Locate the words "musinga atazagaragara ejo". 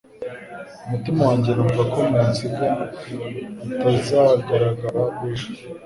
2.11-5.49